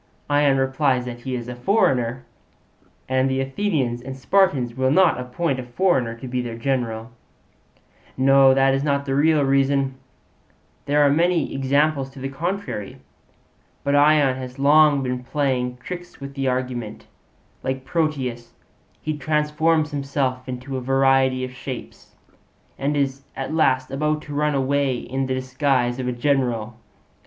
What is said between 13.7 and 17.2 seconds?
But Ion has long been playing tricks with the argument;